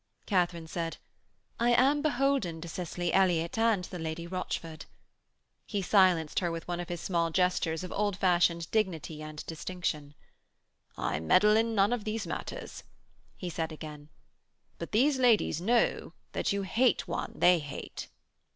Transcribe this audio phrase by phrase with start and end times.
[0.25, 0.97] Katharine said:
[1.59, 4.85] 'I am beholden to Cicely Elliott and the Lady Rochford....'
[5.67, 10.15] He silenced her with one of his small gestures of old fashioned dignity and distinction.
[10.97, 12.81] 'I meddle in none of these matters,'
[13.37, 14.09] he said again.
[14.79, 18.07] 'But these ladies know that you hate one they hate.'